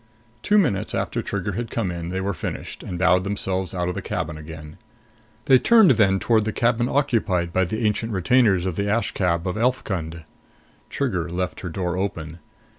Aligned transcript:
Two 0.41 0.57
minutes 0.57 0.95
after 0.95 1.21
Trigger 1.21 1.51
had 1.51 1.69
come 1.69 1.91
in, 1.91 2.09
they 2.09 2.19
were 2.21 2.33
finished 2.33 2.81
and 2.81 2.97
bowed 2.97 3.23
themselves 3.23 3.75
out 3.75 3.87
of 3.87 3.93
the 3.93 4.01
cabin 4.01 4.35
again. 4.35 4.79
They 5.45 5.59
turned 5.59 5.91
then 5.91 6.17
toward 6.17 6.43
the 6.45 6.51
cabin 6.51 6.89
occupied 6.89 7.53
by 7.53 7.65
the 7.65 7.85
ancient 7.85 8.11
retainers 8.11 8.65
of 8.65 8.77
the 8.77 8.89
Askab 8.89 9.45
of 9.45 9.57
Elfkund. 9.59 10.23
Trigger 10.89 11.29
left 11.29 11.59
her 11.59 11.69
door 11.69 11.97
open. 11.97 12.39